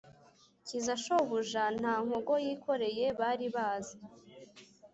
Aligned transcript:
kiza 0.67 0.93
shobuja 1.03 1.63
nta 1.79 1.95
ngogo 2.05 2.33
yikoreye 2.45 3.05
bari 3.19 3.47
bazi, 3.55 3.97